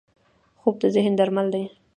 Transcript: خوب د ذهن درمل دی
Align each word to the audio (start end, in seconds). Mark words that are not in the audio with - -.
خوب 0.59 0.75
د 0.81 0.83
ذهن 0.95 1.13
درمل 1.19 1.47
دی 1.53 1.63